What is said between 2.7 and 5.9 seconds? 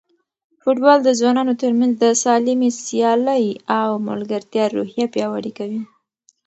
سیالۍ او ملګرتیا روحیه پیاوړې کوي.